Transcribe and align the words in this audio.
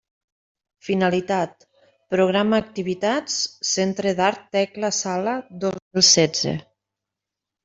Finalitat: 0.85 1.67
programa 2.15 2.59
activitats 2.67 3.35
Centre 3.73 4.15
d'Art 4.21 4.49
Tecla 4.57 4.91
Sala 5.01 5.37
dos 5.67 5.79
mil 5.93 6.07
setze. 6.15 6.57